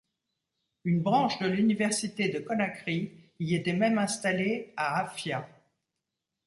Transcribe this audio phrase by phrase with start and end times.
[0.83, 5.47] Une branche de l'université de Conakry y était même installée à Hafia.